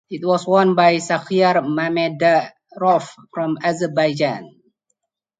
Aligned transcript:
It 0.09 0.25
was 0.25 0.47
won 0.47 0.73
by 0.73 0.95
Shakhriyar 0.95 1.61
Mamedyarov 1.63 3.07
from 3.31 3.57
Azerbaijan. 3.63 4.49